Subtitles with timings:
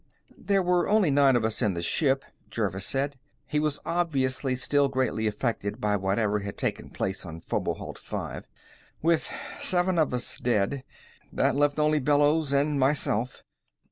[0.35, 3.19] "There were only nine of us in the ship," Jervis said.
[3.45, 8.39] He was obviously still greatly affected by whatever had taken place on Fomalhaut V.
[9.03, 9.29] "With
[9.59, 10.83] seven of us dead,
[11.31, 13.43] that left only Bellows and myself.